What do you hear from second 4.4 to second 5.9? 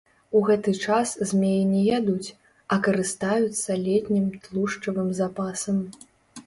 тлушчавым запасам.